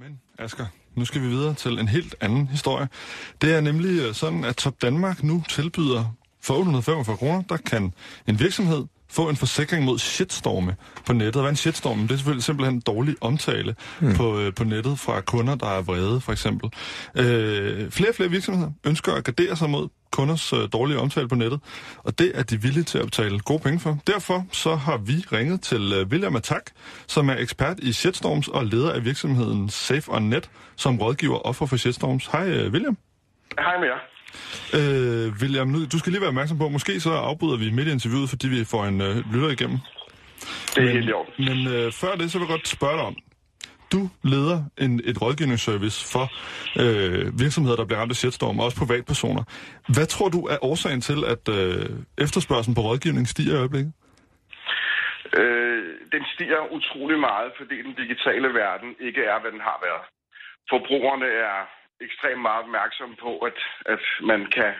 [0.00, 2.88] Men Asger, nu skal vi videre til en helt anden historie.
[3.40, 7.92] Det er nemlig øh, sådan, at Top Danmark nu tilbyder for 845 kroner, der kan
[8.26, 10.76] en virksomhed få en forsikring mod shitstorme
[11.06, 11.34] på nettet.
[11.34, 12.00] Hvad er en shitstorm?
[12.00, 14.14] Det er selvfølgelig simpelthen en dårlig omtale mm.
[14.14, 16.70] på, øh, på nettet fra kunder, der er vrede, for eksempel.
[17.14, 21.34] Øh, flere og flere virksomheder ønsker at gardere sig mod kunders øh, dårlige omtale på
[21.34, 21.60] nettet,
[21.98, 23.98] og det er de villige til at betale gode penge for.
[24.06, 26.70] Derfor så har vi ringet til øh, William Attack,
[27.06, 31.66] som er ekspert i shitstorms og leder af virksomheden Safe on Net, som rådgiver offer
[31.66, 32.26] for shitstorms.
[32.26, 32.96] Hej øh, William.
[33.58, 33.98] Hej med jer.
[34.74, 37.90] Øh, William, nu, du skal lige være opmærksom på, måske så afbryder vi midt i
[37.90, 39.78] interviewet, fordi vi får en øh, lytter igennem.
[40.74, 41.44] Det er men, helt i orden.
[41.44, 43.16] Men øh, før det, så vil jeg godt spørge dig om,
[43.94, 44.02] du
[44.32, 46.26] leder en, et rådgivningsservice for
[46.82, 49.44] øh, virksomheder, der bliver ramt af shitstorm, og også privatpersoner.
[49.94, 51.90] Hvad tror du er årsagen til, at øh,
[52.24, 53.92] efterspørgselen på rådgivning stiger i øjeblikket?
[55.40, 55.82] Øh,
[56.14, 60.04] den stiger utrolig meget, fordi den digitale verden ikke er, hvad den har været.
[60.70, 61.58] Forbrugerne er
[62.06, 63.58] ekstremt meget opmærksomme på, at,
[63.94, 64.72] at man kan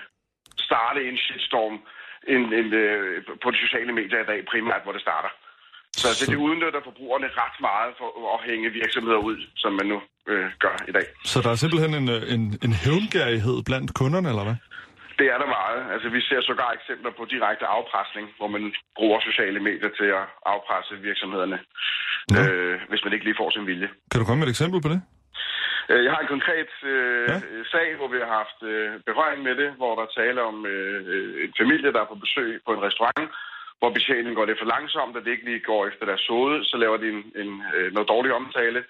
[0.66, 1.76] starte en shitstorm
[2.34, 5.28] en, en, øh, på de sociale medier i dag, primært hvor det starter.
[6.02, 9.98] Så, så det udnytter forbrugerne ret meget for at hænge virksomheder ud, som man nu
[10.32, 11.06] øh, gør i dag.
[11.32, 14.56] Så der er simpelthen en, øh, en, en hævngærighed blandt kunderne, eller hvad?
[15.20, 15.80] Det er der meget.
[15.94, 18.64] Altså, vi ser sågar eksempler på direkte afpresning, hvor man
[18.98, 21.58] bruger sociale medier til at afpresse virksomhederne,
[22.34, 22.40] Nå.
[22.40, 23.88] øh, hvis man ikke lige får sin vilje.
[24.10, 25.00] Kan du komme med et eksempel på det?
[25.90, 27.34] Øh, Jeg har en konkret øh, Ja.
[27.34, 27.62] ja.
[27.74, 31.28] sag, hvor vi har haft øh, berøring med det, hvor der taler om øh, øh,
[31.44, 33.28] en familie, der er på besøg på en restaurant,
[33.80, 36.76] hvor betjeningen går lidt for langsomt, og det ikke lige går efter deres hoved, så
[36.84, 38.80] laver de en, en, øh, noget dårlig omtale,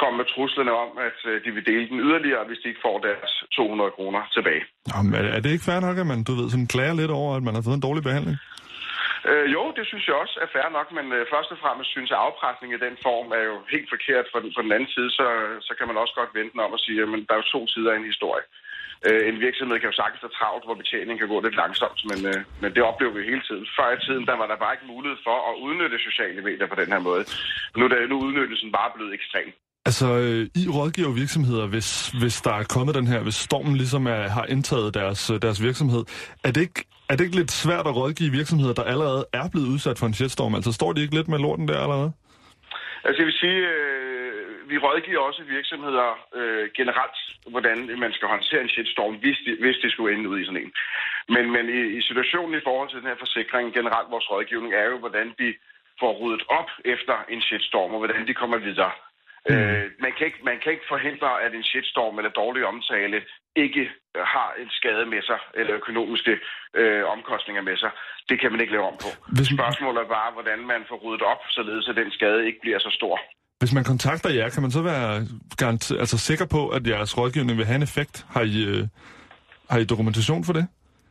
[0.00, 2.96] kom med truslerne om, at øh, de vil dele den yderligere, hvis de ikke får
[3.08, 4.62] deres 200 kroner tilbage.
[4.92, 7.42] Jamen, er, det ikke fair nok, at man, du ved, sådan klager lidt over, at
[7.46, 8.36] man har fået en dårlig behandling?
[9.30, 12.08] Øh, jo, det synes jeg også er fair nok, men øh, først og fremmest synes
[12.10, 14.26] jeg, at afpresning i den form er jo helt forkert.
[14.32, 15.26] For den, for den anden side, så,
[15.68, 17.90] så kan man også godt vente om og sige, at der er jo to sider
[17.92, 18.44] af en historie.
[19.06, 22.20] Øh, en virksomhed kan jo sagtens have travlt, hvor betjeningen kan gå lidt langsomt, men,
[22.30, 23.66] øh, men det oplever vi hele tiden.
[23.76, 26.78] Før i tiden, der var der bare ikke mulighed for at udnytte sociale medier på
[26.80, 27.22] den her måde.
[27.78, 29.48] Nu er, nu udnyttelsen bare blevet ekstrem.
[29.88, 34.06] Altså, øh, I rådgiver virksomheder, hvis, hvis der er kommet den her, hvis stormen ligesom
[34.06, 36.02] er, har indtaget deres, øh, deres virksomhed.
[36.46, 39.68] Er det, ikke, er det ikke lidt svært at rådgive virksomheder, der allerede er blevet
[39.74, 40.54] udsat for en shitstorm?
[40.54, 42.12] Altså, står de ikke lidt med lorten der allerede?
[43.04, 44.27] Altså jeg vil sige, øh,
[44.70, 46.08] vi rådgiver også virksomheder
[46.38, 47.18] øh, generelt,
[47.52, 50.62] hvordan man skal håndtere en shitstorm, hvis det, hvis det skulle ende ud i sådan
[50.62, 50.72] en.
[51.34, 54.86] Men, men i, i situationen i forhold til den her forsikring, generelt vores rådgivning, er
[54.92, 55.48] jo, hvordan de
[56.00, 58.92] får ryddet op efter en shitstorm, og hvordan de kommer videre.
[59.48, 59.54] Mm.
[59.54, 63.22] Øh, man, kan ikke, man kan ikke forhindre, at en shitstorm eller dårlig omtale
[63.56, 63.84] ikke
[64.16, 66.38] øh, har en skade med sig, eller økonomiske
[66.74, 67.90] øh, omkostninger med sig.
[68.28, 69.10] Det kan man ikke lave om på.
[69.36, 72.78] Hvis Spørgsmålet er bare, hvordan man får ryddet op, således at den skade ikke bliver
[72.78, 73.20] så stor.
[73.58, 75.26] Hvis man kontakter jer, kan man så være
[75.56, 78.26] garant, altså sikker på, at jeres rådgivning vil have en effekt?
[78.30, 78.84] Har I, øh,
[79.70, 80.66] har I dokumentation for det?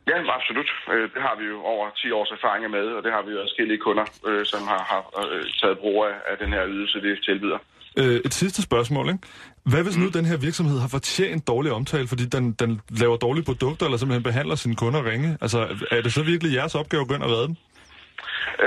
[0.08, 0.70] Ja, absolut.
[0.94, 3.40] Øh, Det har vi jo over 10 års erfaringer med, og det har vi jo
[3.44, 5.02] forskellige kunder, øh, som har, har
[5.34, 7.60] øh, taget brug af, af den her ydelse, vi tilbyder.
[8.00, 9.20] Øh, et sidste spørgsmål, ikke?
[9.72, 13.46] Hvad hvis nu den her virksomhed har fortjent dårlig omtale, fordi den, den laver dårlige
[13.46, 15.38] produkter, eller simpelthen behandler sine kunder ringe?
[15.42, 15.60] Altså,
[15.92, 17.56] er det så virkelig jeres opgave at gå ind og redde dem?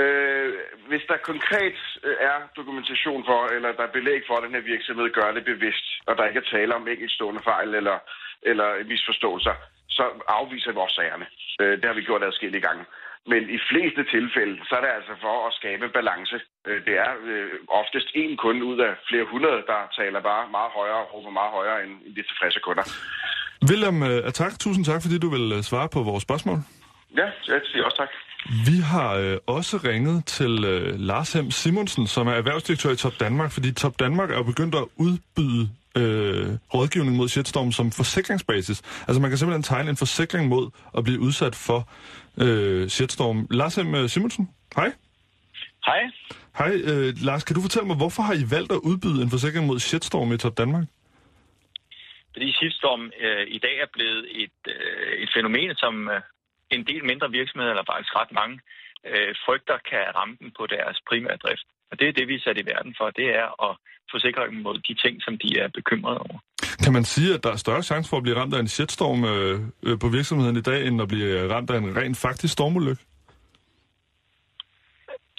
[0.01, 0.50] Øh,
[0.91, 4.65] hvis der konkret øh, er dokumentation for, eller der er belæg for, at den her
[4.73, 7.97] virksomhed gør det bevidst, og der ikke er tale om enkeltstående fejl eller,
[8.49, 9.55] eller misforståelser,
[9.97, 10.03] så
[10.39, 11.27] afviser vi også sagerne.
[11.61, 12.83] Øh, det har vi gjort adskillige gange.
[13.31, 16.37] Men i fleste tilfælde, så er det altså for at skabe balance.
[16.67, 17.11] Øh, det er
[17.81, 21.51] oftest en kunde ud af flere hundrede, der taler bare meget højere og råber meget
[21.57, 22.85] højere end de tilfredse kunder.
[23.69, 23.97] William,
[24.41, 24.53] tak.
[24.65, 26.59] Tusind tak, fordi du vil svare på vores spørgsmål.
[27.17, 28.09] Ja, jeg siger også tak.
[28.65, 33.19] Vi har øh, også ringet til øh, Lars Hem Simonsen, som er erhvervsdirektør i Top
[33.19, 38.81] Danmark, fordi Top Danmark er jo begyndt at udbyde øh, rådgivning mod shitstorm som forsikringsbasis.
[39.07, 41.89] Altså man kan simpelthen tegne en forsikring mod at blive udsat for
[42.43, 43.47] øh, shitstorm.
[43.49, 44.91] Lars Hem øh, Simonsen, hej.
[45.85, 46.01] Hej.
[46.57, 49.65] Hej, øh, Lars, kan du fortælle mig, hvorfor har I valgt at udbyde en forsikring
[49.67, 50.85] mod shitstorm i Top Danmark?
[52.33, 56.21] Fordi shitstorm øh, i dag er blevet et, øh, et fænomen, som øh,
[56.75, 58.55] en del mindre virksomheder, eller faktisk ret mange,
[59.09, 61.67] øh, frygter kan ramme dem på deres primære drift.
[61.91, 63.09] Og det er det, vi er sat i verden for.
[63.09, 63.73] Det er at
[64.13, 66.39] forsikre dem mod de ting, som de er bekymrede over.
[66.83, 69.21] Kan man sige, at der er større chance for at blive ramt af en shitstorm
[69.33, 73.03] øh, øh, på virksomheden i dag, end at blive ramt af en rent faktisk stormulykke?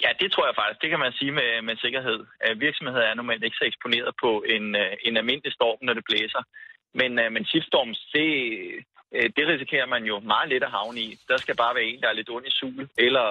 [0.03, 0.81] Ja, det tror jeg faktisk.
[0.81, 2.19] Det kan man sige med, med sikkerhed.
[2.43, 6.05] Øh, Virksomheder er normalt ikke så eksponeret på en, øh, en almindelig storm, når det
[6.09, 6.43] blæser.
[6.99, 8.27] Men, øh, men shitstorms, det,
[9.37, 11.17] det risikerer man jo meget let at havne i.
[11.27, 13.27] Der skal bare være en, der er lidt ond i sul, eller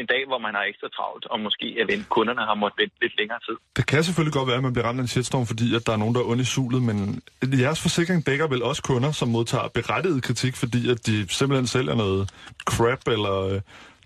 [0.00, 2.96] en dag, hvor man har ekstra travlt, og måske at vente, kunderne har måttet vente
[3.02, 3.56] lidt længere tid.
[3.76, 5.92] Det kan selvfølgelig godt være, at man bliver ramt af en shitstorm, fordi at der
[5.92, 7.22] er nogen, der er onde i sulet, men
[7.64, 11.94] jeres forsikring dækker vel også kunder, som modtager berettiget kritik, fordi at de simpelthen sælger
[11.94, 12.22] noget
[12.70, 13.60] crap, eller øh,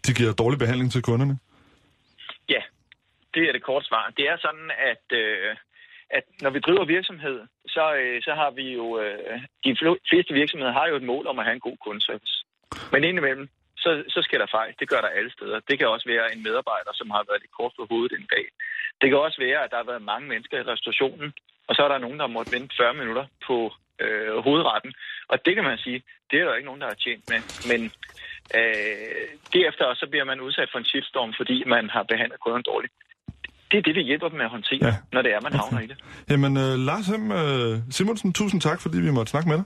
[0.06, 1.38] de giver dårlig behandling til kunderne?
[2.48, 2.62] Ja,
[3.34, 4.12] det er det kort svar.
[4.16, 5.56] Det er sådan, at, øh,
[6.10, 9.00] at når vi driver virksomhed, så, øh, så har vi jo...
[9.00, 9.76] Øh, de
[10.10, 12.44] fleste virksomheder har jo et mål om at have en god kundeservice.
[12.92, 14.74] Men indimellem, så, så sker der fejl.
[14.80, 15.60] Det gør der alle steder.
[15.68, 18.44] Det kan også være en medarbejder, som har været lidt kort på hovedet en dag.
[19.00, 21.32] Det kan også være, at der har været mange mennesker i restaurationen,
[21.68, 23.72] og så er der nogen, der har måttet vente 40 minutter på
[24.02, 24.92] øh, hovedretten.
[25.28, 27.40] Og det kan man sige, det er der ikke nogen, der har tjent med.
[27.70, 27.80] Men
[28.58, 32.92] øh, derefter så bliver man udsat for en shitstorm, fordi man har behandlet kunden dårligt.
[33.70, 34.94] Det er det, vi hjælper dem med at håndtere, ja.
[35.12, 35.84] når det er, man havner okay.
[35.84, 35.96] i det.
[36.30, 39.64] Jamen, øh, Lars Hem, øh, Simonsen, tusind tak, fordi vi måtte snakke med dig.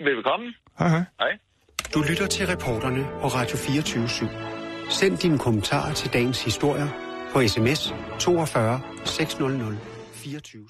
[0.00, 0.54] Velkommen.
[0.78, 1.04] Hej, hej.
[1.20, 1.32] Hej.
[1.94, 4.90] Du lytter til reporterne på Radio 24 /7.
[4.90, 6.88] Send dine kommentarer til dagens historier
[7.32, 9.78] på sms 42 600
[10.12, 10.64] 24